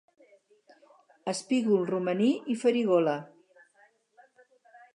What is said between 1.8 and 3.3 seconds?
romaní i farigola